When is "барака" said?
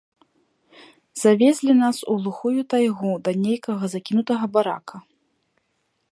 4.55-4.97